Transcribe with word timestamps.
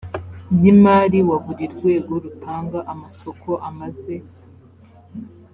y 0.61 0.63
imali 0.71 1.17
wa 1.29 1.37
buri 1.45 1.65
rwego 1.75 2.11
rutanga 2.23 2.79
amasoko 2.93 3.49
amaze 3.69 4.15